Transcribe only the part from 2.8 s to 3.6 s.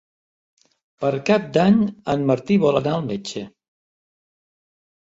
anar al metge.